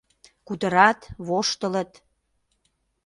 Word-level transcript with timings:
Кутырат, 0.47 0.99
воштылыт. 1.27 1.91